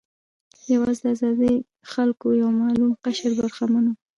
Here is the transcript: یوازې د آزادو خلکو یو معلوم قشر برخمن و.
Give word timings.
یوازې 0.73 0.99
د 1.03 1.07
آزادو 1.13 1.51
خلکو 1.91 2.27
یو 2.41 2.49
معلوم 2.61 2.91
قشر 3.03 3.31
برخمن 3.39 3.83
و. 3.87 3.93